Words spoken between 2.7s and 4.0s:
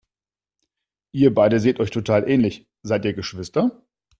seid ihr Geschwister?